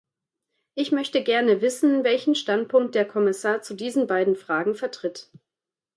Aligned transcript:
Ich 0.73 0.91
möchte 0.91 1.21
gerne 1.23 1.61
wissen, 1.61 2.03
welchen 2.03 2.33
Standpunkt 2.33 2.95
der 2.95 3.05
Kommissar 3.07 3.61
zu 3.61 3.75
diesen 3.75 4.07
beiden 4.07 4.35
Fragen 4.35 4.73
vertritt. 4.73 5.29